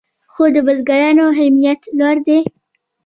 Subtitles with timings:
[0.33, 2.39] خو د بزګرانو همت لوړ دی.